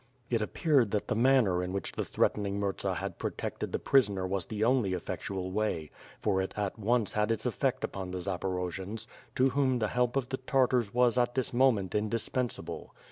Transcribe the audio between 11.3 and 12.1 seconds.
this moment